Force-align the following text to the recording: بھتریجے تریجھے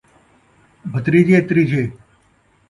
بھتریجے 0.91 1.39
تریجھے 1.49 1.83